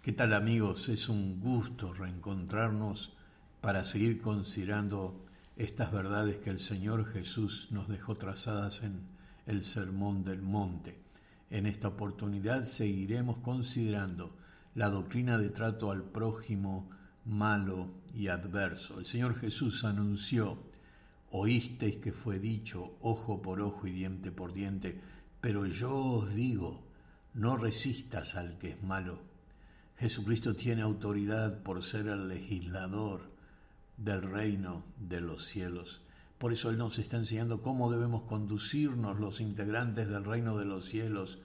[0.00, 0.88] ¿Qué tal amigos?
[0.88, 3.16] Es un gusto reencontrarnos
[3.60, 5.26] para seguir considerando
[5.56, 9.00] estas verdades que el Señor Jesús nos dejó trazadas en
[9.46, 11.00] el Sermón del Monte.
[11.50, 14.36] En esta oportunidad seguiremos considerando
[14.76, 16.88] la doctrina de trato al prójimo
[17.24, 19.00] malo y adverso.
[19.00, 20.62] El Señor Jesús anunció,
[21.32, 25.00] oísteis que fue dicho ojo por ojo y diente por diente,
[25.40, 26.86] pero yo os digo,
[27.34, 29.37] no resistas al que es malo.
[29.98, 33.22] Jesucristo tiene autoridad por ser el legislador
[33.96, 36.00] del reino de los cielos.
[36.38, 40.84] Por eso Él nos está enseñando cómo debemos conducirnos los integrantes del reino de los
[40.84, 41.40] cielos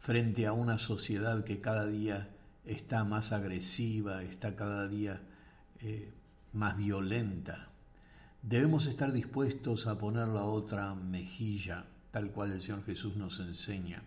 [0.00, 2.30] frente a una sociedad que cada día
[2.64, 5.22] está más agresiva, está cada día
[5.80, 6.12] eh,
[6.52, 7.68] más violenta.
[8.42, 14.02] Debemos estar dispuestos a poner la otra mejilla, tal cual el Señor Jesús nos enseña.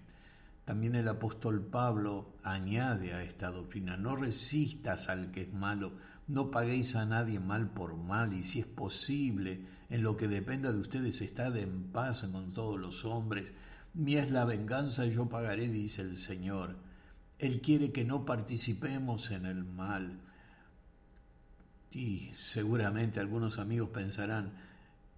[0.67, 5.93] También el apóstol Pablo añade a esta doctrina, no resistas al que es malo,
[6.27, 10.73] no paguéis a nadie mal por mal, y si es posible, en lo que dependa
[10.73, 13.53] de ustedes, estad en paz con todos los hombres.
[13.93, 16.75] Mía es la venganza, yo pagaré, dice el Señor.
[17.39, 20.19] Él quiere que no participemos en el mal.
[21.91, 24.51] Y seguramente algunos amigos pensarán,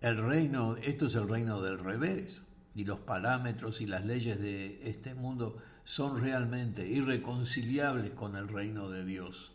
[0.02, 2.44] el reino, esto es el reino del revés,
[2.76, 8.90] y los parámetros y las leyes de este mundo son realmente irreconciliables con el reino
[8.90, 9.52] de Dios.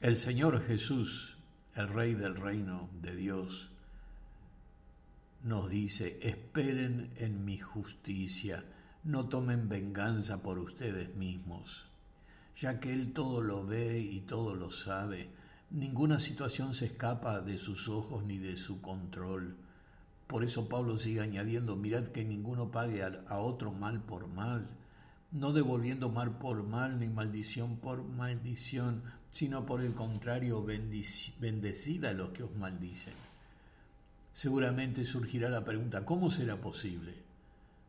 [0.00, 1.36] El Señor Jesús,
[1.74, 3.70] el Rey del reino de Dios,
[5.42, 8.64] nos dice, esperen en mi justicia,
[9.04, 11.86] no tomen venganza por ustedes mismos,
[12.56, 15.30] ya que Él todo lo ve y todo lo sabe,
[15.70, 19.56] ninguna situación se escapa de sus ojos ni de su control.
[20.28, 24.68] Por eso Pablo sigue añadiendo, mirad que ninguno pague a otro mal por mal,
[25.32, 32.12] no devolviendo mal por mal ni maldición por maldición, sino por el contrario, bendecida a
[32.12, 33.14] los que os maldicen.
[34.34, 37.14] Seguramente surgirá la pregunta, ¿cómo será posible?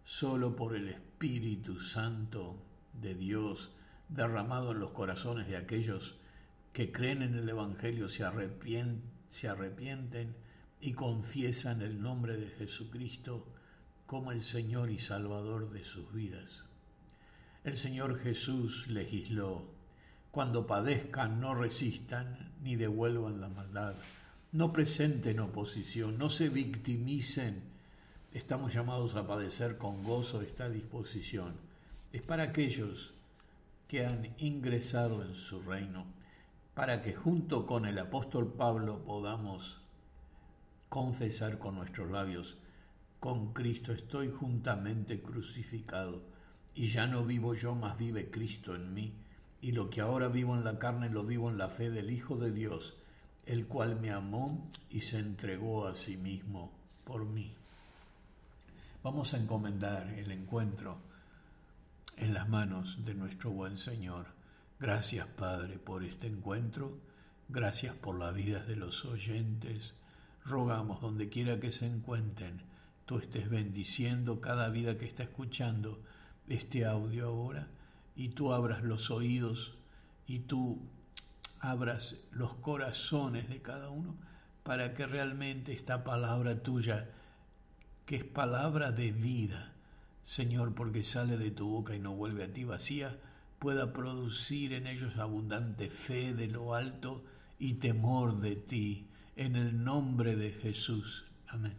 [0.06, 2.56] Solo por el Espíritu Santo
[2.94, 3.72] de Dios
[4.08, 6.16] derramado en los corazones de aquellos
[6.72, 8.26] que creen en el Evangelio, se,
[9.30, 10.36] se arrepienten
[10.82, 13.46] y confiesan el nombre de Jesucristo
[14.06, 16.64] como el Señor y Salvador de sus vidas.
[17.64, 19.66] El Señor Jesús legisló,
[20.32, 23.96] cuando padezcan no resistan ni devuelvan la maldad,
[24.52, 27.62] no presenten oposición, no se victimicen,
[28.32, 31.54] estamos llamados a padecer con gozo esta disposición.
[32.14, 33.14] Es para aquellos
[33.88, 36.06] que han ingresado en su reino,
[36.74, 39.82] para que junto con el apóstol Pablo podamos
[40.90, 42.58] confesar con nuestros labios,
[43.20, 46.24] con Cristo estoy juntamente crucificado
[46.74, 49.14] y ya no vivo yo, mas vive Cristo en mí,
[49.62, 52.38] y lo que ahora vivo en la carne lo vivo en la fe del Hijo
[52.38, 52.96] de Dios,
[53.46, 56.72] el cual me amó y se entregó a sí mismo
[57.04, 57.54] por mí.
[59.04, 60.98] Vamos a encomendar el encuentro
[62.18, 64.28] en las manos de nuestro buen Señor.
[64.80, 66.98] Gracias Padre por este encuentro,
[67.48, 69.94] gracias por la vida de los oyentes.
[70.46, 72.62] Rogamos donde quiera que se encuentren,
[73.06, 76.02] tú estés bendiciendo cada vida que está escuchando
[76.48, 77.68] este audio ahora
[78.16, 79.78] y tú abras los oídos
[80.28, 80.80] y tú
[81.60, 84.16] abras los corazones de cada uno
[84.64, 87.10] para que realmente esta palabra tuya,
[88.06, 89.74] que es palabra de vida,
[90.24, 93.18] Señor, porque sale de tu boca y no vuelve a ti vacía,
[93.58, 97.24] pueda producir en ellos abundante fe de lo alto
[97.58, 99.09] y temor de ti,
[99.40, 101.24] en el nombre de Jesús.
[101.48, 101.74] Amén.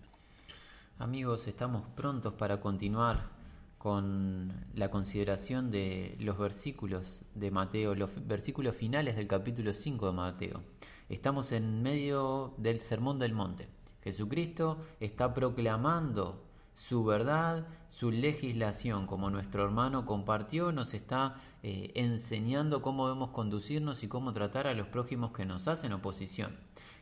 [0.98, 3.28] Amigos, estamos prontos para continuar
[3.76, 10.12] con la consideración de los versículos de Mateo, los versículos finales del capítulo 5 de
[10.12, 10.62] Mateo.
[11.10, 13.68] Estamos en medio del Sermón del Monte.
[14.02, 16.42] Jesucristo está proclamando
[16.74, 24.02] su verdad, su legislación, como nuestro hermano compartió, nos está eh, enseñando cómo debemos conducirnos
[24.02, 26.56] y cómo tratar a los prójimos que nos hacen oposición.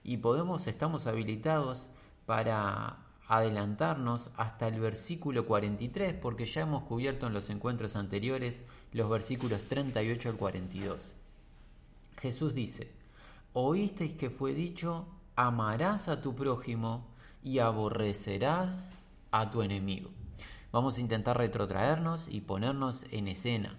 [0.05, 1.89] Y podemos, estamos habilitados
[2.27, 2.99] para
[3.29, 8.63] adelantarnos hasta el versículo 43 porque ya hemos cubierto en los encuentros anteriores
[8.93, 11.13] los versículos 38 al 42.
[12.21, 12.91] Jesús dice,
[13.53, 15.07] oísteis que fue dicho,
[15.37, 17.07] amarás a tu prójimo
[17.45, 18.93] y aborrecerás
[19.31, 20.11] a tu enemigo.
[20.73, 23.79] Vamos a intentar retrotraernos y ponernos en escena.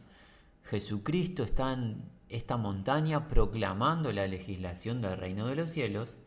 [0.64, 6.20] Jesucristo está en esta montaña proclamando la legislación del reino de los cielos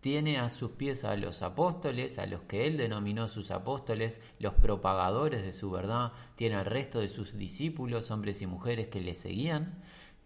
[0.00, 4.54] tiene a sus pies a los apóstoles, a los que él denominó sus apóstoles, los
[4.54, 9.14] propagadores de su verdad, tiene al resto de sus discípulos, hombres y mujeres que le
[9.14, 9.82] seguían,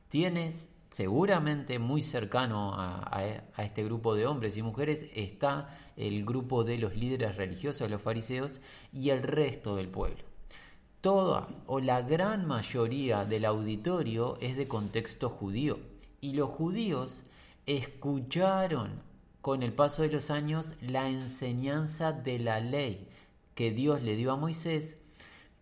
[0.09, 0.53] tiene
[0.91, 3.25] seguramente muy cercano a,
[3.57, 8.61] este grupo de hombres y mujeres está el grupo de los líderes religiosos, los fariseos,
[8.93, 10.32] y el resto del pueblo.
[11.03, 15.81] Toda o la gran mayoría del auditorio es de contexto judío,
[16.21, 17.25] y los judíos
[17.67, 19.03] escucharon
[19.41, 23.09] con el paso de los años la enseñanza de la ley
[23.57, 24.97] que Dios le dio a Moisés,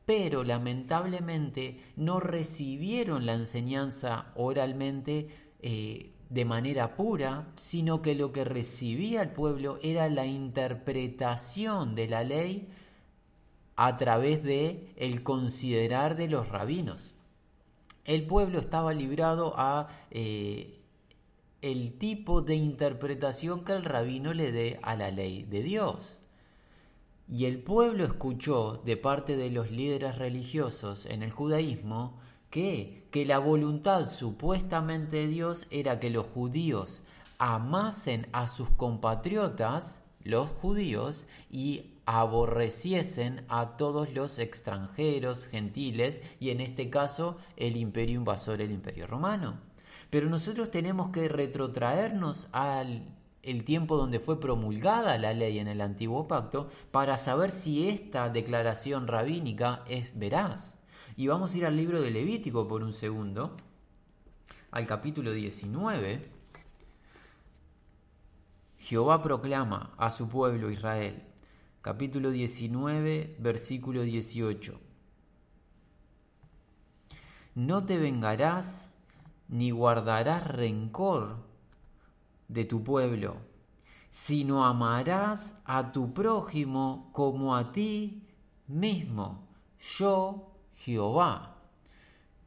[0.04, 5.28] pero lamentablemente no recibieron la enseñanza oralmente
[5.60, 12.08] eh, de manera pura, sino que lo que recibía el pueblo era la interpretación de
[12.08, 12.68] la ley
[13.82, 17.14] a través de el considerar de los rabinos.
[18.04, 20.82] El pueblo estaba librado a eh,
[21.62, 26.18] el tipo de interpretación que el rabino le dé a la ley de Dios.
[27.26, 32.18] Y el pueblo escuchó de parte de los líderes religiosos en el judaísmo
[32.50, 37.00] que, que la voluntad supuestamente de Dios era que los judíos
[37.38, 46.60] amasen a sus compatriotas, los judíos, y aborreciesen a todos los extranjeros, gentiles, y en
[46.60, 49.60] este caso el imperio invasor, el imperio romano.
[50.10, 53.04] Pero nosotros tenemos que retrotraernos al
[53.42, 58.28] el tiempo donde fue promulgada la ley en el antiguo pacto para saber si esta
[58.28, 60.74] declaración rabínica es veraz.
[61.16, 63.56] Y vamos a ir al libro de Levítico por un segundo,
[64.72, 66.22] al capítulo 19.
[68.78, 71.29] Jehová proclama a su pueblo Israel,
[71.82, 74.78] capítulo 19, versículo 18.
[77.54, 78.90] No te vengarás
[79.48, 81.38] ni guardarás rencor
[82.48, 83.38] de tu pueblo,
[84.10, 88.28] sino amarás a tu prójimo como a ti
[88.66, 89.48] mismo,
[89.78, 91.59] yo Jehová.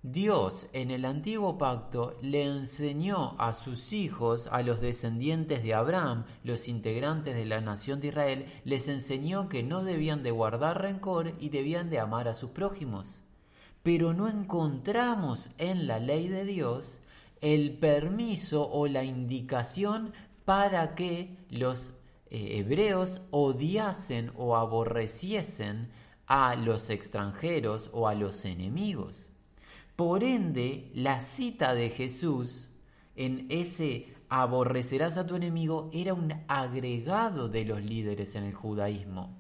[0.04, 6.26] Dios en el antiguo pacto le enseñó a sus hijos, a los descendientes de Abraham,
[6.44, 11.34] los integrantes de la nación de Israel, les enseñó que no debían de guardar rencor
[11.40, 13.24] y debían de amar a sus prójimos
[13.84, 17.02] pero no encontramos en la ley de Dios
[17.42, 20.14] el permiso o la indicación
[20.46, 21.94] para que los
[22.30, 25.92] eh, hebreos odiasen o aborreciesen
[26.26, 29.30] a los extranjeros o a los enemigos.
[29.96, 32.70] Por ende, la cita de Jesús
[33.16, 39.38] en ese aborrecerás a tu enemigo era un agregado de los líderes en el judaísmo.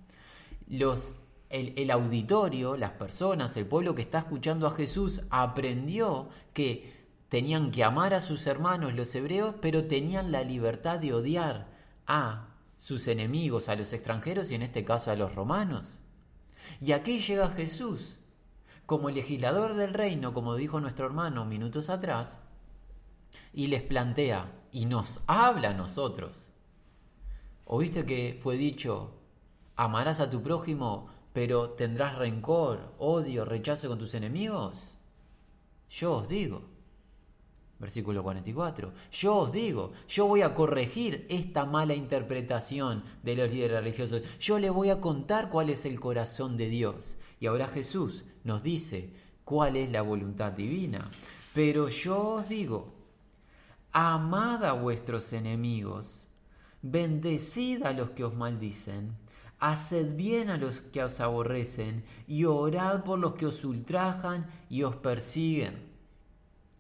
[0.68, 1.16] Los
[1.54, 6.92] el, auditorio, las personas, el pueblo que está escuchando a Jesús aprendió que
[7.30, 11.68] tenían que amar a sus hermanos los hebreos, pero tenían la libertad de odiar
[12.08, 12.48] a
[12.78, 16.00] sus enemigos, a los extranjeros y en este caso a los romanos.
[16.82, 18.18] Y aquí llega Jesús,
[18.85, 22.41] como legislador del reino, como dijo nuestro hermano minutos atrás,
[23.53, 26.51] y les plantea y nos habla a nosotros.
[27.65, 29.15] ¿Oíste que fue dicho,
[29.75, 34.95] amarás a tu prójimo pero tendrás rencor, odio, rechazo con tus enemigos?
[35.89, 36.62] Yo os digo,
[37.80, 43.83] versículo 44, yo os digo, yo voy a corregir esta mala interpretación de los líderes
[43.83, 47.18] religiosos, yo le voy a contar cuál es el corazón de Dios.
[47.44, 49.10] Y ahora Jesús nos dice
[49.44, 51.12] cuál es la voluntad divina.
[51.54, 52.94] Pero yo os digo,
[53.92, 56.26] amad a vuestros enemigos,
[56.81, 59.18] bendecid a los que os maldicen,
[59.59, 64.83] Haced bien a los que os aborrecen y orad por los que os ultrajan y
[64.83, 65.90] os persiguen.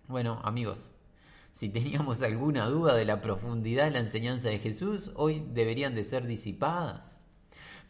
[0.07, 0.91] Bueno, amigos,
[1.51, 6.05] si teníamos alguna duda de la profundidad de la enseñanza de Jesús, hoy deberían de
[6.05, 7.19] ser disipadas.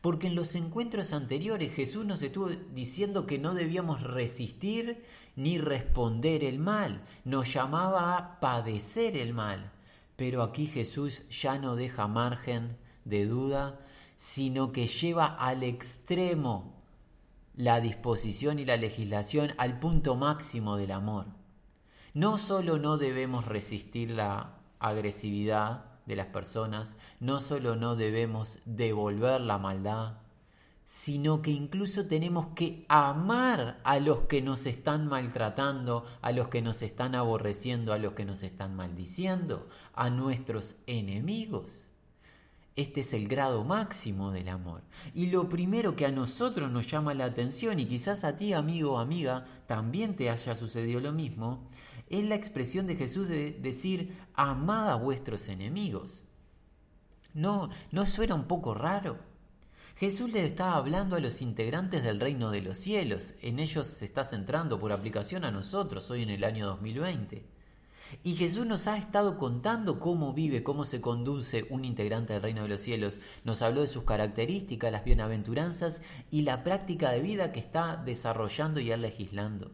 [0.04, 5.06] Porque en los encuentros anteriores Jesús nos estuvo diciendo que no debíamos resistir
[5.38, 9.72] ni responder el mal, nos llamaba a padecer el mal.
[10.18, 13.80] Pero aquí Jesús ya no deja margen de duda
[14.18, 16.84] sino que lleva al extremo
[17.56, 21.28] la disposición y la legislación al punto máximo del amor.
[22.14, 29.42] No solo no debemos resistir la agresividad de las personas, no solo no debemos devolver
[29.42, 30.18] la maldad,
[30.86, 36.62] sino que incluso tenemos que amar a los que nos están maltratando, a los que
[36.62, 41.86] nos están aborreciendo, a los que nos están maldiciendo, a nuestros enemigos.
[42.76, 44.82] Este es el grado máximo del amor.
[45.14, 48.94] Y lo primero que a nosotros nos llama la atención, y quizás a ti, amigo
[48.94, 51.68] o amiga, también te haya sucedido lo mismo,
[52.20, 56.24] es la expresión de Jesús de decir, amad a vuestros enemigos.
[57.34, 59.18] ¿No, ¿No suena un poco raro?
[59.96, 64.06] Jesús le estaba hablando a los integrantes del reino de los cielos, en ellos se
[64.06, 67.46] está centrando por aplicación a nosotros hoy en el año 2020.
[68.24, 72.64] Y Jesús nos ha estado contando cómo vive, cómo se conduce un integrante del reino
[72.64, 73.20] de los cielos.
[73.44, 78.80] Nos habló de sus características, las bienaventuranzas y la práctica de vida que está desarrollando
[78.80, 79.72] y legislando.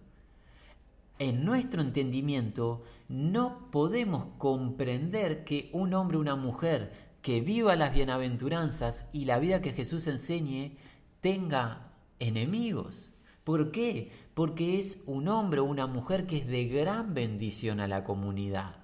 [1.19, 7.93] En nuestro entendimiento no podemos comprender que un hombre o una mujer que viva las
[7.93, 10.77] bienaventuranzas y la vida que Jesús enseñe
[11.19, 13.11] tenga enemigos.
[13.43, 14.11] ¿Por qué?
[14.33, 18.75] Porque es un hombre o una mujer que es de gran bendición a la comunidad.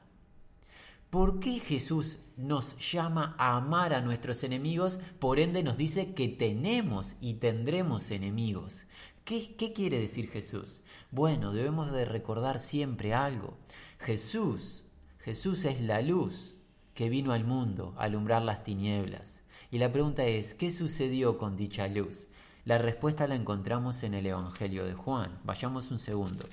[1.09, 4.99] ¿Por qué Jesús nos llama a amar a nuestros enemigos?
[5.19, 8.87] Por ende nos dice que tenemos y tendremos enemigos.
[9.25, 10.81] ¿Qué, quiere decir Jesús?
[11.09, 13.57] Bueno, debemos de recordar siempre algo.
[13.97, 14.83] Jesús,
[15.17, 16.53] Jesús es la luz
[16.93, 19.41] que vino al mundo a alumbrar las tinieblas.
[19.71, 22.27] Y la pregunta es, ¿qué sucedió con dicha luz?
[22.65, 25.39] La respuesta la encontramos en el Evangelio de Juan.
[25.43, 26.47] Vayamos un segundo.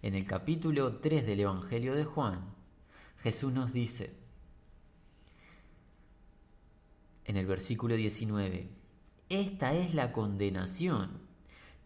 [0.00, 2.40] En el capítulo 3 del Evangelio de Juan,
[3.18, 4.14] Jesús nos dice,
[7.26, 8.79] en el versículo 19,
[9.30, 11.20] esta es la condenación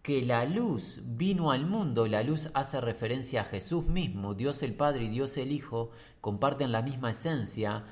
[0.02, 4.74] que la luz vino al mundo, la luz hace referencia a Jesús mismo, Dios el
[4.74, 7.84] Padre y Dios el Hijo comparten la misma esencia,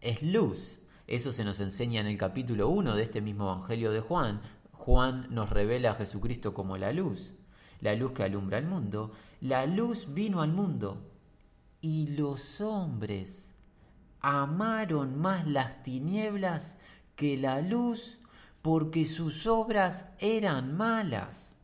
[0.00, 0.78] es luz.
[1.06, 4.42] Eso se nos enseña en el capítulo 1 de este mismo Evangelio de Juan.
[4.72, 7.34] Juan nos revela a Jesucristo como la luz,
[7.80, 9.12] la luz que alumbra el mundo.
[9.40, 11.10] La luz vino al mundo
[11.80, 13.52] y los hombres
[14.20, 16.76] amaron más las tinieblas
[17.14, 18.18] que la luz
[18.66, 21.54] porque sus obras eran malas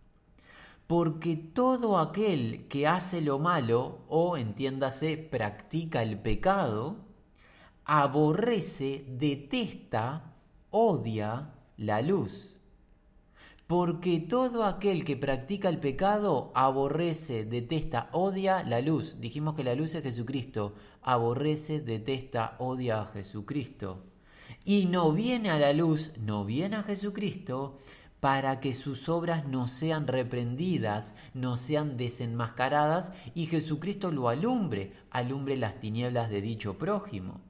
[0.87, 6.99] porque todo aquel que hace lo malo, o entiéndase, practica el pecado,
[7.85, 10.35] aborrece, detesta,
[10.71, 12.61] odia la luz.
[13.66, 19.18] Porque todo aquel que practica el pecado aborrece, detesta, odia la luz.
[19.18, 20.75] Dijimos que la luz es Jesucristo.
[21.00, 24.12] Aborrece, detesta, odia a Jesucristo.
[24.64, 27.78] Y no viene a la luz, no viene a Jesucristo,
[28.23, 35.57] para que sus obras no sean reprendidas, no sean desenmascaradas y Jesucristo lo alumbre, alumbre
[35.57, 37.40] las tinieblas de dicho prójimo.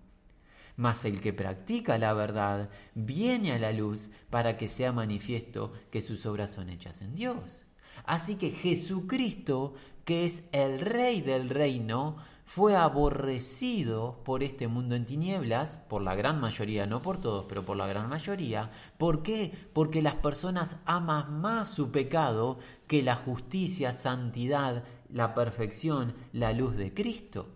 [0.77, 6.01] Mas el que practica la verdad viene a la luz para que sea manifiesto que
[6.01, 7.67] sus obras son hechas en Dios.
[8.07, 9.75] Así que Jesucristo,
[10.07, 12.17] que es el Rey del reino,
[12.55, 17.65] fue aborrecido por este mundo en tinieblas, por la gran mayoría, no por todos, pero
[17.65, 18.71] por la gran mayoría.
[18.99, 19.55] ¿Por qué?
[19.73, 26.77] Porque las personas aman más su pecado que la justicia, santidad, la perfección, la luz
[26.77, 27.49] de Cristo.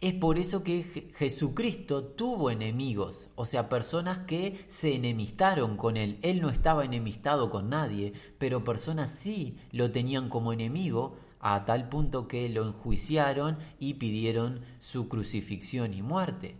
[0.00, 6.18] Es por eso que Jesucristo tuvo enemigos, o sea, personas que se enemistaron con él.
[6.22, 11.88] Él no estaba enemistado con nadie, pero personas sí lo tenían como enemigo a tal
[11.88, 16.56] punto que lo enjuiciaron y pidieron su crucifixión y muerte.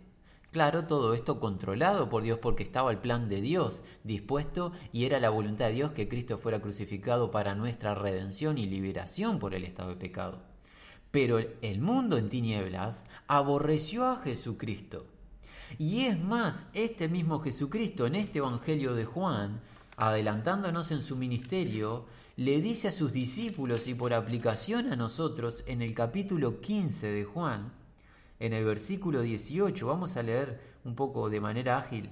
[0.51, 5.19] Claro, todo esto controlado por Dios porque estaba el plan de Dios dispuesto y era
[5.19, 9.63] la voluntad de Dios que Cristo fuera crucificado para nuestra redención y liberación por el
[9.63, 10.43] estado de pecado.
[11.09, 15.07] Pero el mundo en tinieblas aborreció a Jesucristo.
[15.79, 19.61] Y es más, este mismo Jesucristo en este Evangelio de Juan,
[19.97, 25.83] adelantándonos en su ministerio, le dice a sus discípulos y por aplicación a nosotros en
[25.83, 27.73] el capítulo 15 de Juan,
[28.39, 32.09] en el versículo 18, vamos a leer un poco de manera ágil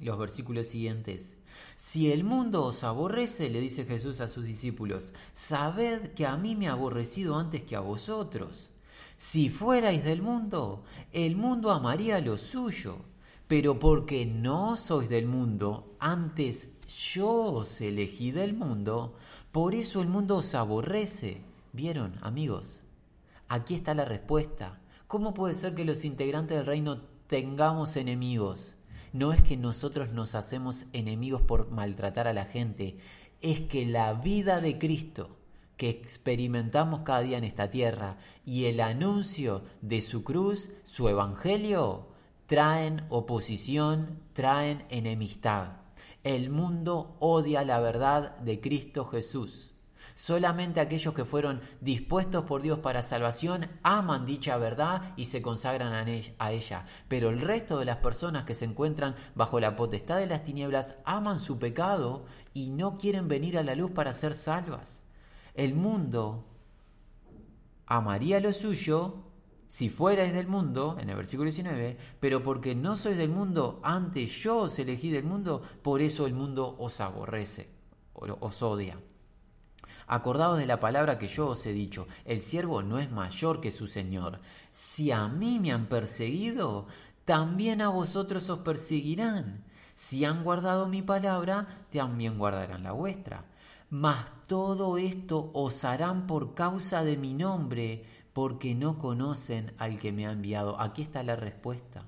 [0.00, 1.36] los versículos siguientes.
[1.76, 6.56] Si el mundo os aborrece, le dice Jesús a sus discípulos, sabed que a mí
[6.56, 8.70] me ha aborrecido antes que a vosotros.
[9.16, 13.04] Si fuerais del mundo, el mundo amaría lo suyo,
[13.52, 16.70] pero porque no sois del mundo, antes
[17.12, 19.14] yo os elegí del mundo,
[19.50, 21.42] por eso el mundo os aborrece.
[21.74, 22.80] ¿Vieron, amigos?
[23.48, 24.80] Aquí está la respuesta.
[25.06, 28.74] ¿Cómo puede ser que los integrantes del reino tengamos enemigos?
[29.12, 32.96] No es que nosotros nos hacemos enemigos por maltratar a la gente,
[33.42, 35.36] es que la vida de Cristo
[35.76, 38.16] que experimentamos cada día en esta tierra
[38.46, 42.11] y el anuncio de su cruz, su evangelio,
[42.52, 45.68] traen oposición, traen enemistad.
[46.22, 49.72] El mundo odia la verdad de Cristo Jesús.
[50.14, 55.94] Solamente aquellos que fueron dispuestos por Dios para salvación aman dicha verdad y se consagran
[56.38, 56.84] a ella.
[57.08, 60.96] Pero el resto de las personas que se encuentran bajo la potestad de las tinieblas
[61.06, 65.02] aman su pecado y no quieren venir a la luz para ser salvas.
[65.54, 66.44] El mundo
[67.86, 69.31] amaría lo suyo
[69.72, 74.30] si fuerais del mundo, en el versículo 19, pero porque no sois del mundo, antes
[74.30, 77.70] yo os elegí del mundo, por eso el mundo os aborrece,
[78.12, 79.00] os odia.
[80.06, 83.70] Acordaos de la palabra que yo os he dicho, el siervo no es mayor que
[83.70, 84.40] su Señor.
[84.72, 86.86] Si a mí me han perseguido,
[87.24, 89.64] también a vosotros os perseguirán.
[89.94, 93.46] Si han guardado mi palabra, también guardarán la vuestra.
[93.88, 100.12] Mas todo esto os harán por causa de mi nombre, porque no conocen al que
[100.12, 100.80] me ha enviado.
[100.80, 102.06] Aquí está la respuesta.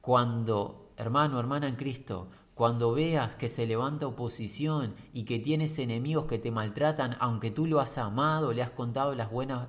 [0.00, 6.26] Cuando, hermano, hermana en Cristo, cuando veas que se levanta oposición y que tienes enemigos
[6.26, 9.68] que te maltratan, aunque tú lo has amado, le has contado las buenas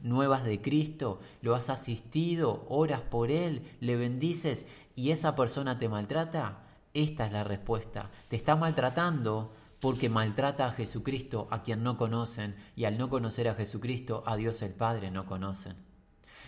[0.00, 5.88] nuevas de Cristo, lo has asistido, oras por Él, le bendices y esa persona te
[5.88, 8.10] maltrata, esta es la respuesta.
[8.28, 13.48] Te está maltratando porque maltrata a Jesucristo a quien no conocen, y al no conocer
[13.48, 15.74] a Jesucristo, a Dios el Padre no conocen.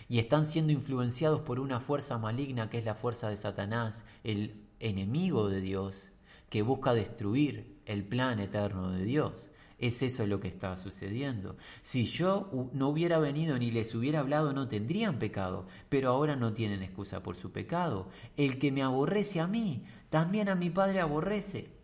[0.07, 4.63] Y están siendo influenciados por una fuerza maligna que es la fuerza de Satanás, el
[4.79, 6.07] enemigo de Dios,
[6.49, 9.51] que busca destruir el plan eterno de Dios.
[9.79, 11.57] Es eso lo que está sucediendo.
[11.81, 16.53] Si yo no hubiera venido ni les hubiera hablado, no tendrían pecado, pero ahora no
[16.53, 18.07] tienen excusa por su pecado.
[18.37, 21.74] El que me aborrece a mí, también a mi Padre aborrece.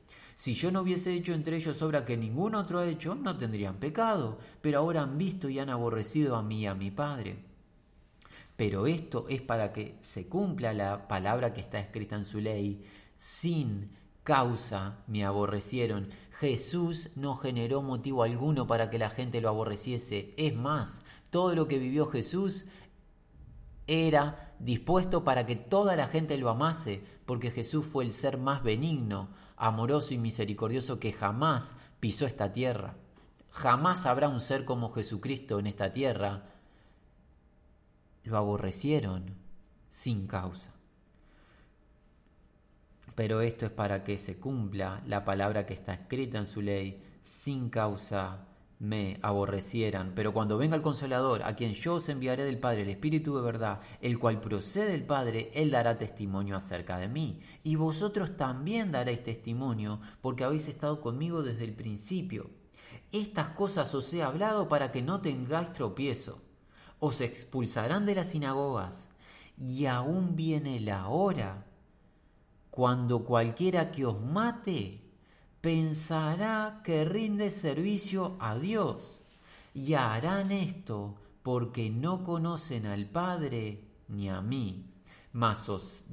[0.42, 3.76] Si yo no hubiese hecho entre ellos obra que ningún otro ha hecho, no tendrían
[3.76, 7.38] pecado, pero ahora han visto y han aborrecido a mí y a mi Padre.
[8.58, 12.84] Pero esto es para que se cumpla la palabra que está escrita en su ley.
[13.18, 13.92] Sin
[14.24, 16.10] causa me aborrecieron.
[16.40, 20.34] Jesús no generó motivo alguno para que la gente lo aborreciese.
[20.38, 22.66] Es más, todo lo que vivió Jesús
[23.86, 28.64] era dispuesto para que toda la gente lo amase, porque Jesús fue el ser más
[28.64, 29.30] benigno,
[29.62, 32.96] amoroso y misericordioso que jamás pisó esta tierra.
[33.52, 36.48] Jamás habrá un ser como Jesucristo en esta tierra.
[38.24, 39.36] Lo aborrecieron
[39.88, 40.74] sin causa.
[43.14, 47.04] Pero esto es para que se cumpla la palabra que está escrita en su ley,
[47.22, 48.48] sin causa
[48.82, 52.90] me aborrecieran, pero cuando venga el consolador, a quien yo os enviaré del Padre, el
[52.90, 57.42] Espíritu de verdad, el cual procede del Padre, él dará testimonio acerca de mí.
[57.64, 62.50] Y vosotros también daréis testimonio, porque habéis estado conmigo desde el principio.
[63.12, 66.42] Estas cosas os he hablado para que no tengáis tropiezo.
[67.00, 69.10] Os expulsarán de las sinagogas,
[69.60, 71.68] y aún viene la hora
[72.72, 75.01] cuando cualquiera que os mate
[75.62, 79.20] pensará que rinde servicio a Dios
[79.74, 84.86] y harán esto porque no conocen al Padre ni a mí.
[85.34, 86.04] Mas os,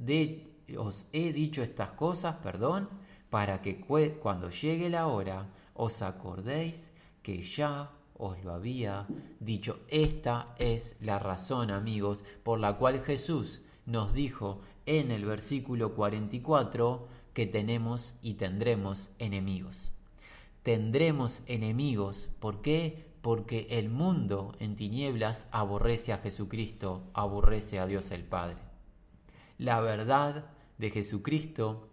[0.77, 2.89] os he dicho estas cosas, perdón,
[3.29, 3.81] para que
[4.21, 9.07] cuando llegue la hora os acordéis que ya os lo había
[9.39, 9.79] dicho.
[9.87, 17.07] Esta es la razón, amigos, por la cual Jesús nos dijo en el versículo 44,
[17.45, 19.91] tenemos y tendremos enemigos.
[20.63, 23.07] Tendremos enemigos, ¿por qué?
[23.21, 28.57] Porque el mundo en tinieblas aborrece a Jesucristo, aborrece a Dios el Padre.
[29.57, 30.45] La verdad
[30.77, 31.89] de Jesucristo,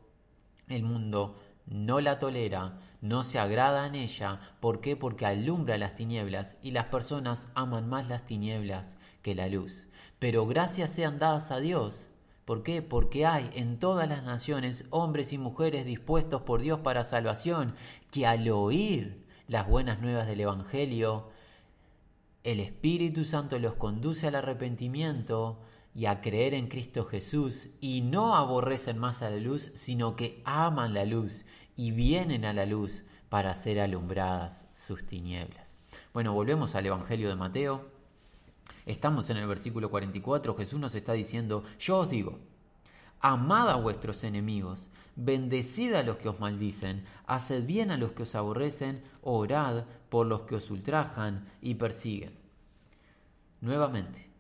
[0.69, 4.41] el mundo no la tolera, no se agrada en ella.
[4.61, 4.97] ¿Por qué?
[4.97, 9.89] Porque alumbra las tinieblas y las personas aman más las tinieblas que la luz.
[10.19, 12.11] Pero gracias sean dadas a Dios
[12.47, 12.81] ¿Por qué?
[12.81, 17.75] Porque hay en todas las naciones hombres y mujeres dispuestos por Dios para salvación,
[18.13, 21.29] que al oír las buenas nuevas del Evangelio,
[22.45, 25.61] el Espíritu Santo los conduce al arrepentimiento
[25.93, 30.41] y a creer en Cristo Jesús y no aborrecen más a la luz, sino que
[30.45, 35.77] aman la luz y vienen a la luz para ser alumbradas sus tinieblas.
[36.15, 37.96] Bueno, volvemos al Evangelio de Mateo.
[38.87, 42.39] Estamos en el versículo 44, Jesús nos está diciendo, yo os digo,
[43.21, 48.23] amad a vuestros enemigos, bendecid a los que os maldicen, haced bien a los que
[48.23, 52.39] os aborrecen, orad por los que os ultrajan y persiguen.
[53.61, 54.31] Nuevamente,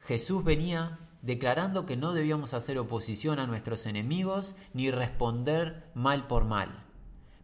[0.00, 6.44] Jesús venía declarando que no debíamos hacer oposición a nuestros enemigos ni responder mal por
[6.44, 6.84] mal.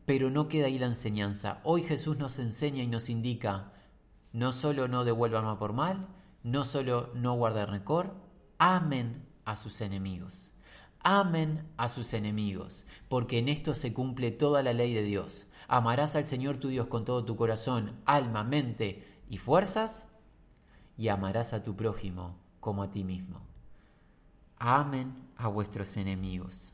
[0.04, 1.60] Pero no queda ahí la enseñanza.
[1.62, 3.72] Hoy Jesús nos enseña y nos indica,
[4.32, 6.08] no solo no devuelvan mal por mal,
[6.42, 8.14] no solo no guarden rencor,
[8.58, 10.52] amen a sus enemigos.
[11.02, 15.46] Amen a sus enemigos, porque en esto se cumple toda la ley de Dios.
[15.68, 20.08] Amarás al Señor tu Dios con todo tu corazón, alma, mente y fuerzas,
[20.96, 23.40] y amarás a tu prójimo como a ti mismo.
[24.58, 26.72] Amen a vuestros enemigos.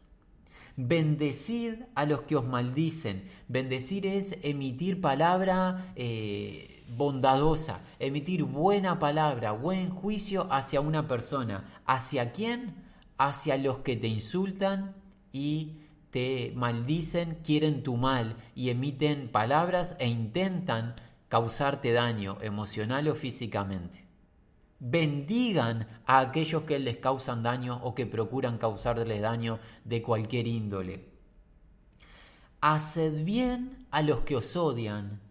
[0.77, 3.29] Bendecid a los que os maldicen.
[3.47, 11.83] Bendecir es emitir palabra eh, bondadosa, emitir buena palabra, buen juicio hacia una persona.
[11.87, 12.75] ¿Hacia quién?
[13.19, 14.95] Hacia los que te insultan
[15.33, 15.79] y
[16.11, 20.95] te maldicen, quieren tu mal y emiten palabras e intentan
[21.29, 24.05] causarte daño emocional o físicamente.
[24.79, 31.09] Bendigan a aquellos que les causan daño o que procuran causarles daño de cualquier índole.
[32.61, 35.24] Haced bien a los que os odian.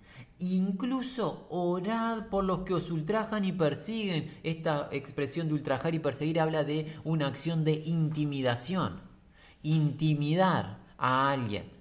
[0.51, 4.37] Incluso orad por los que os ultrajan y persiguen.
[4.43, 9.13] Esta expresión de ultrajar y perseguir habla de una acción de intimidación
[9.63, 11.71] intimidar a alguien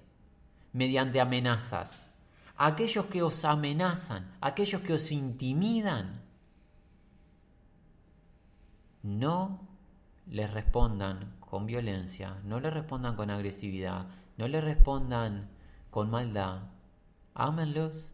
[0.71, 2.01] mediante amenazas.
[2.55, 6.21] Aquellos que os amenazan, aquellos que os intimidan,
[9.01, 9.67] no
[10.27, 15.49] les respondan con violencia, no les respondan con agresividad, no les respondan
[15.91, 16.61] con maldad.
[17.33, 18.12] Ámenlos,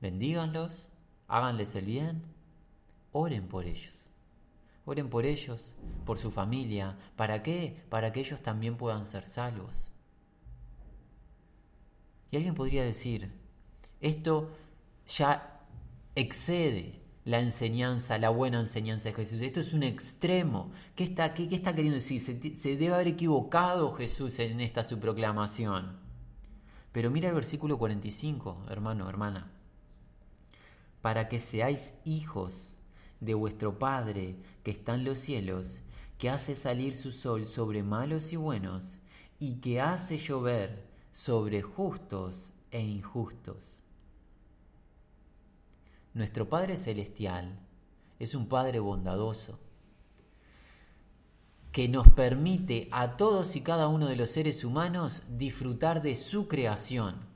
[0.00, 0.88] bendíganlos,
[1.28, 2.22] háganles el bien,
[3.12, 4.10] oren por ellos.
[4.84, 6.96] Oren por ellos, por su familia.
[7.16, 7.76] ¿Para qué?
[7.90, 9.92] Para que ellos también puedan ser salvos.
[12.30, 13.30] Y alguien podría decir,
[14.00, 14.50] esto
[15.06, 15.60] ya
[16.14, 19.40] excede la enseñanza, la buena enseñanza de Jesús.
[19.40, 20.72] Esto es un extremo.
[20.96, 22.20] ¿Qué está, qué, está queriendo decir?
[22.20, 25.98] Se, se, debe haber equivocado Jesús en esta su proclamación.
[26.92, 29.50] Pero mira el versículo 45, hermano, hermana.
[31.02, 32.74] Para que seáis hijos
[33.20, 35.80] de vuestro Padre que está en los cielos,
[36.18, 38.98] que hace salir su sol sobre malos y buenos,
[39.38, 43.80] y que hace llover sobre justos e injustos.
[46.12, 47.58] Nuestro Padre Celestial
[48.18, 49.58] es un Padre bondadoso,
[51.72, 56.48] que nos permite a todos y cada uno de los seres humanos disfrutar de su
[56.48, 57.29] creación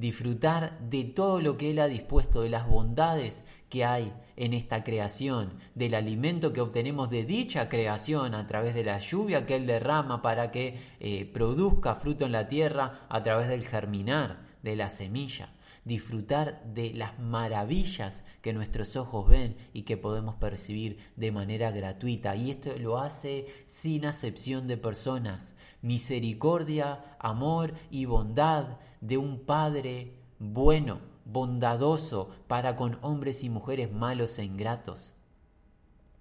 [0.00, 4.82] disfrutar de todo lo que Él ha dispuesto, de las bondades que hay en esta
[4.82, 9.66] creación, del alimento que obtenemos de dicha creación a través de la lluvia que Él
[9.66, 14.90] derrama para que eh, produzca fruto en la tierra a través del germinar de la
[14.90, 15.52] semilla
[15.84, 22.36] disfrutar de las maravillas que nuestros ojos ven y que podemos percibir de manera gratuita.
[22.36, 25.54] Y esto lo hace sin acepción de personas.
[25.82, 34.38] Misericordia, amor y bondad de un Padre bueno, bondadoso para con hombres y mujeres malos
[34.38, 35.14] e ingratos.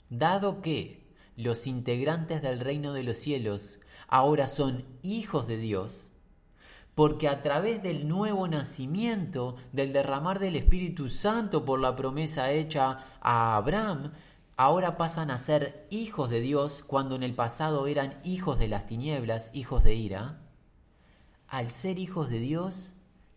[0.09, 6.11] Dado que los integrantes del reino de los cielos ahora son hijos de Dios,
[6.95, 13.05] porque a través del nuevo nacimiento, del derramar del Espíritu Santo por la promesa hecha
[13.21, 14.11] a Abraham,
[14.57, 18.85] ahora pasan a ser hijos de Dios cuando en el pasado eran hijos de las
[18.85, 20.41] tinieblas, hijos de ira,
[21.49, 22.93] al ser hijos de Dios,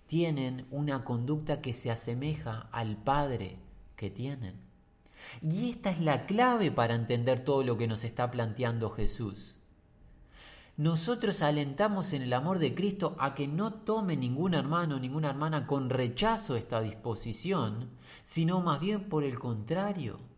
[0.07, 3.59] tienen una conducta que se asemeja al Padre
[3.97, 4.61] que tienen.
[5.41, 9.57] Y esta es la clave para entender todo lo que nos está planteando Jesús.
[10.77, 15.67] Nosotros alentamos en el amor de Cristo a que no tome ningún hermano ninguna hermana
[15.67, 17.91] con rechazo esta disposición,
[18.25, 20.32] sino más bien por el contrario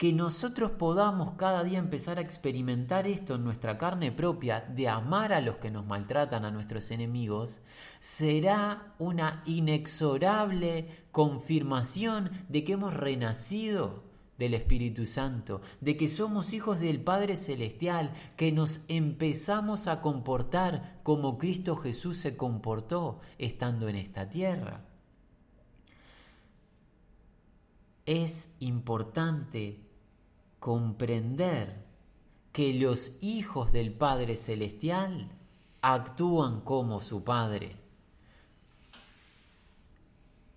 [0.00, 5.30] que nosotros podamos cada día empezar a experimentar esto en nuestra carne propia, de amar
[5.34, 7.60] a los que nos maltratan, a nuestros enemigos,
[7.98, 14.04] será una inexorable confirmación de que hemos renacido
[14.38, 20.98] del Espíritu Santo, de que somos hijos del Padre Celestial, que nos empezamos a comportar
[21.02, 24.86] como Cristo Jesús se comportó estando en esta tierra.
[28.06, 29.89] Es importante
[30.60, 31.84] comprender
[32.52, 35.32] que los hijos del Padre Celestial
[35.80, 37.76] actúan como su Padre.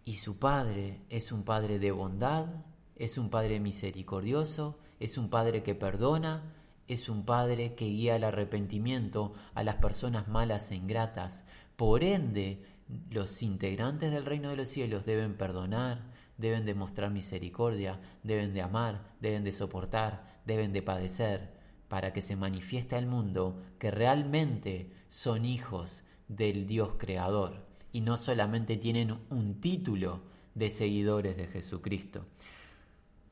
[0.05, 2.47] Y su Padre es un Padre de bondad,
[2.95, 6.53] es un Padre misericordioso, es un Padre que perdona,
[6.87, 11.45] es un Padre que guía al arrepentimiento a las personas malas e ingratas.
[11.77, 12.65] Por ende,
[13.09, 18.61] los integrantes del reino de los cielos deben perdonar, deben de mostrar misericordia, deben de
[18.61, 21.53] amar, deben de soportar, deben de padecer,
[21.87, 28.17] para que se manifieste al mundo que realmente son hijos del Dios Creador y no
[28.17, 30.21] solamente tienen un título
[30.55, 32.25] de seguidores de Jesucristo.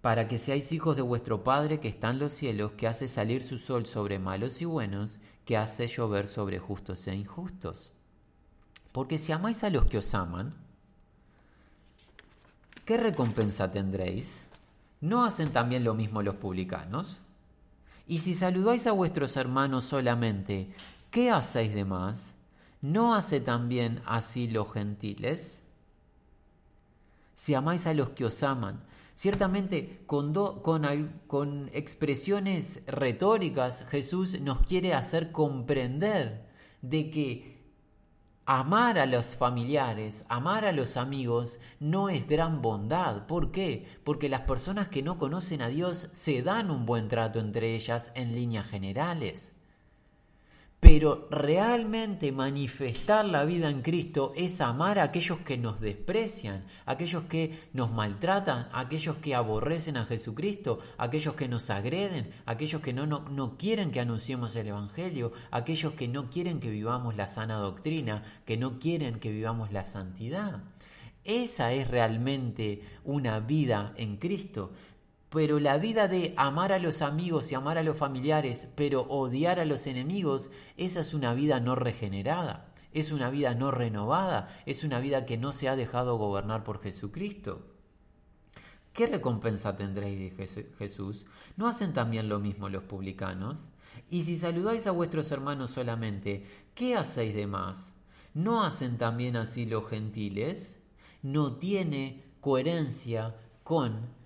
[0.01, 3.41] Para que seáis hijos de vuestro Padre que está en los cielos, que hace salir
[3.41, 7.93] su sol sobre malos y buenos, que hace llover sobre justos e injustos.
[8.91, 10.53] Porque si amáis a los que os aman,
[12.91, 14.45] ¿qué recompensa tendréis?
[14.99, 17.19] ¿No hacen también lo mismo los publicanos?
[18.05, 20.73] Y si saludáis a vuestros hermanos solamente,
[21.09, 22.35] ¿qué hacéis de más?
[22.81, 25.63] ¿No hace también así los gentiles?
[27.33, 28.83] si amáis a los que os aman.
[29.15, 36.45] Ciertamente con, con, con expresiones retóricas Jesús nos quiere hacer comprender
[36.81, 37.60] de que
[38.53, 43.25] amar a los familiares, amar a los amigos no es gran bondad.
[43.25, 43.85] ¿Por qué?
[44.03, 48.11] Porque las personas que no conocen a Dios se dan un buen trato entre ellas
[48.13, 49.53] en líneas generales.
[50.81, 57.25] Pero realmente manifestar la vida en Cristo es amar a aquellos que nos desprecian, aquellos
[57.25, 63.05] que nos maltratan, aquellos que aborrecen a Jesucristo, aquellos que nos agreden, aquellos que no,
[63.05, 67.57] no, no quieren que anunciemos el Evangelio, aquellos que no quieren que vivamos la sana
[67.57, 70.63] doctrina, que no quieren que vivamos la santidad.
[71.23, 74.71] Esa es realmente una vida en Cristo.
[75.31, 79.61] Pero la vida de amar a los amigos y amar a los familiares, pero odiar
[79.61, 84.83] a los enemigos, esa es una vida no regenerada, es una vida no renovada, es
[84.83, 87.65] una vida que no se ha dejado gobernar por Jesucristo.
[88.91, 91.25] ¿Qué recompensa tendréis de Jesús?
[91.55, 93.69] ¿No hacen también lo mismo los publicanos?
[94.09, 97.93] Y si saludáis a vuestros hermanos solamente, ¿qué hacéis de más?
[98.33, 100.77] ¿No hacen también así los gentiles?
[101.21, 104.19] No tiene coherencia con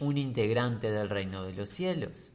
[0.00, 2.30] un integrante del reino de los cielos.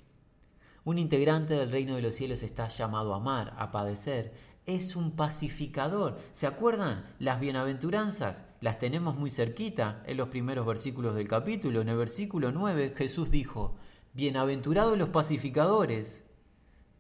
[0.83, 4.33] Un integrante del reino de los cielos está llamado a amar, a padecer.
[4.67, 6.19] Es un pacificador.
[6.31, 7.05] ¿Se acuerdan?
[7.17, 11.81] Las bienaventuranzas las tenemos muy cerquita en los primeros versículos del capítulo.
[11.81, 13.75] En el versículo 9 Jesús dijo,
[14.13, 16.23] Bienaventurados los pacificadores,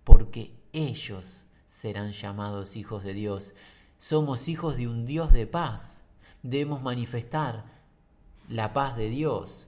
[0.03, 3.53] porque ellos serán llamados hijos de Dios.
[3.97, 6.03] Somos hijos de un Dios de paz.
[6.41, 7.65] Debemos manifestar
[8.49, 9.64] la paz de Dios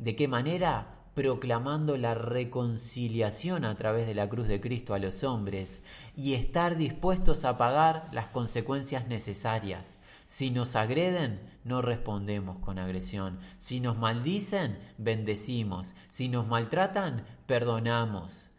[0.00, 0.96] ¿De qué manera?
[1.14, 5.82] proclamando la reconciliación a través de la cruz de Cristo a los hombres
[6.16, 9.98] y estar dispuestos a pagar las consecuencias necesarias.
[10.26, 13.40] Si nos agreden, no respondemos con agresión.
[13.58, 15.94] Si nos maldicen, bendecimos.
[16.08, 18.50] Si nos maltratan, perdonamos.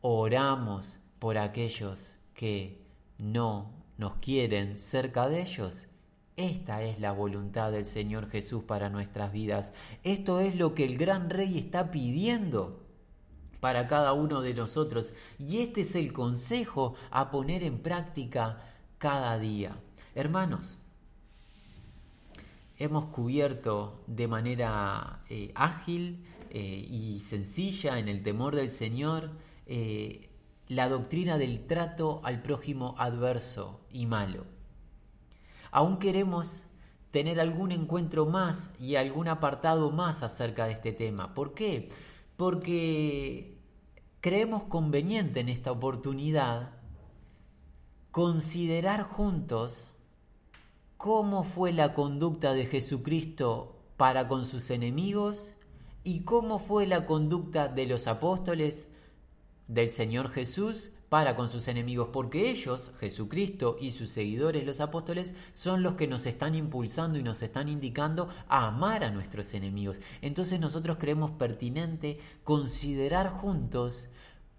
[0.00, 2.82] Oramos por aquellos que
[3.18, 5.87] no nos quieren cerca de ellos
[6.38, 9.72] esta es la voluntad del Señor Jesús para nuestras vidas.
[10.04, 12.86] Esto es lo que el gran rey está pidiendo
[13.58, 15.14] para cada uno de nosotros.
[15.38, 18.62] Y este es el consejo a poner en práctica
[18.98, 19.80] cada día.
[20.14, 20.78] Hermanos,
[22.76, 29.32] hemos cubierto de manera eh, ágil eh, y sencilla en el temor del Señor
[29.66, 30.30] eh,
[30.68, 34.57] la doctrina del trato al prójimo adverso y malo
[35.70, 36.64] aún queremos
[37.10, 41.34] tener algún encuentro más y algún apartado más acerca de este tema.
[41.34, 41.88] ¿Por qué?
[42.36, 43.58] Porque
[44.20, 46.72] creemos conveniente en esta oportunidad
[48.10, 49.94] considerar juntos
[50.96, 55.52] cómo fue la conducta de Jesucristo para con sus enemigos
[56.04, 58.88] y cómo fue la conducta de los apóstoles
[59.66, 65.34] del Señor Jesús para con sus enemigos, porque ellos, Jesucristo y sus seguidores, los apóstoles,
[65.52, 70.00] son los que nos están impulsando y nos están indicando a amar a nuestros enemigos.
[70.20, 74.08] Entonces nosotros creemos pertinente considerar juntos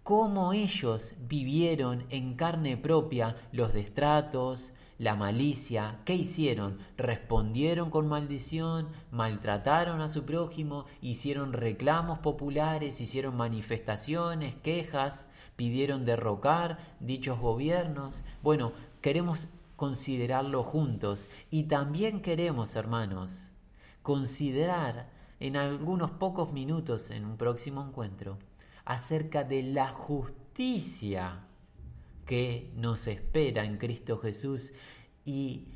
[0.03, 6.77] cómo ellos vivieron en carne propia los destratos, la malicia, ¿qué hicieron?
[6.97, 16.77] Respondieron con maldición, maltrataron a su prójimo, hicieron reclamos populares, hicieron manifestaciones, quejas, pidieron derrocar
[16.99, 18.23] dichos gobiernos.
[18.43, 23.47] Bueno, queremos considerarlo juntos y también queremos, hermanos,
[24.03, 25.09] considerar
[25.39, 28.37] en algunos pocos minutos en un próximo encuentro
[28.83, 31.45] acerca de la justicia
[32.29, 34.71] que nos espera en Cristo Jesús
[35.25, 35.69] y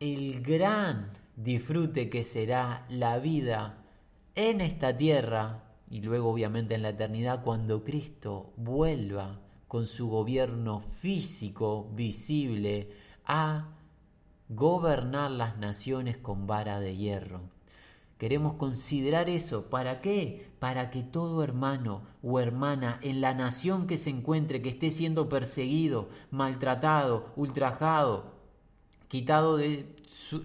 [0.00, 3.84] el gran disfrute que será la vida
[4.34, 10.80] en esta tierra y luego obviamente en la eternidad cuando Cristo vuelva con su gobierno
[10.80, 12.90] físico visible
[13.24, 13.72] a
[14.48, 17.55] gobernar las naciones con vara de hierro.
[18.18, 19.68] Queremos considerar eso.
[19.68, 20.50] ¿Para qué?
[20.58, 25.28] Para que todo hermano o hermana en la nación que se encuentre, que esté siendo
[25.28, 28.32] perseguido, maltratado, ultrajado,
[29.08, 29.94] quitado de,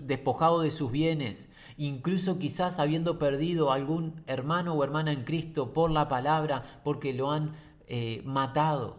[0.02, 5.92] despojado de sus bienes, incluso quizás habiendo perdido algún hermano o hermana en Cristo por
[5.92, 7.56] la palabra, porque lo han
[7.88, 8.98] eh, matado.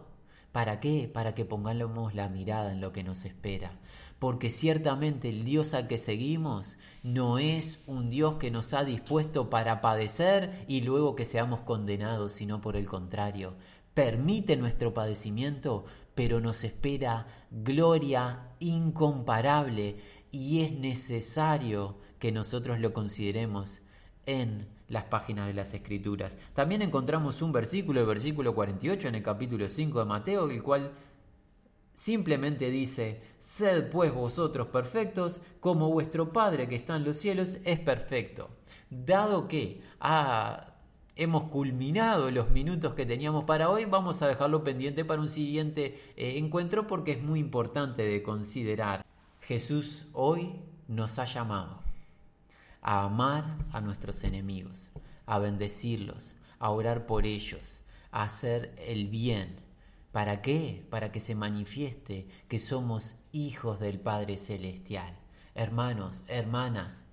[0.51, 1.09] ¿Para qué?
[1.11, 3.79] Para que pongamos la mirada en lo que nos espera.
[4.23, 9.49] Porque ciertamente el Dios al que seguimos no es un Dios que nos ha dispuesto
[9.49, 13.55] para padecer y luego que seamos condenados, sino por el contrario.
[13.93, 15.83] Permite nuestro padecimiento,
[16.15, 19.97] pero nos espera gloria incomparable
[20.31, 23.81] y es necesario que nosotros lo consideremos
[24.25, 26.37] en las páginas de las Escrituras.
[26.53, 30.93] También encontramos un versículo, el versículo 48 en el capítulo 5 de Mateo, el cual
[31.93, 37.79] simplemente dice, sed pues vosotros perfectos, como vuestro Padre que está en los cielos es
[37.79, 38.49] perfecto.
[38.89, 39.81] Dado que
[41.15, 45.99] hemos culminado los minutos que teníamos para hoy, vamos a dejarlo pendiente para un siguiente
[46.15, 49.05] eh, encuentro porque es muy importante de considerar.
[49.41, 51.81] Jesús hoy nos ha llamado
[52.81, 54.91] a amar a nuestros enemigos,
[55.25, 59.62] a bendecirlos, a orar por ellos, a hacer el bien.
[60.13, 60.85] ¿Para qué?
[60.91, 65.17] Para que se manifieste que somos hijos del Padre Celestial.
[65.55, 67.03] Hermanos, hermanas,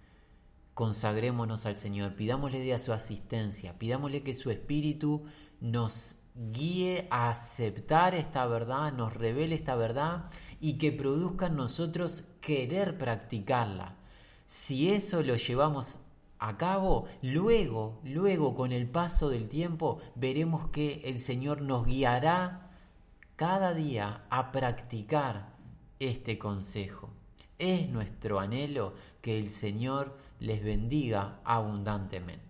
[0.74, 5.24] consagrémonos al Señor, pidámosle de su asistencia, pidámosle que su Espíritu
[5.62, 10.26] nos guíe a aceptar esta verdad, nos revele esta verdad
[10.60, 13.96] y que produzca en nosotros querer practicarla.
[14.44, 16.00] Si eso lo llevamos
[16.38, 22.66] a cabo, luego, luego con el paso del tiempo, veremos que el Señor nos guiará
[23.40, 25.54] cada día a practicar
[25.98, 27.08] este consejo.
[27.58, 32.49] Es nuestro anhelo que el Señor les bendiga abundantemente.